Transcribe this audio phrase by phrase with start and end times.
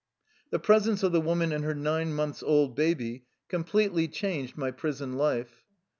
[0.49, 5.13] The presence of the woman and her nine months old baby completely changed my prison
[5.15, 5.63] life.